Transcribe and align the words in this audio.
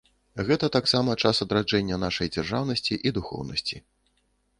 Гэта 0.45 0.69
таксама 0.75 1.11
час 1.27 1.41
адраджэння 1.45 1.99
нашай 2.05 2.31
дзяржаўнасці 2.35 2.99
і 3.11 3.13
духоўнасці. 3.19 3.77